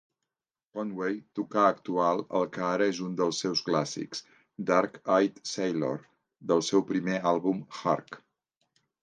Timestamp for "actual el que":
1.71-2.63